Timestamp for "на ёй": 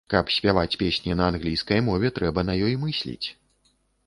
2.49-2.75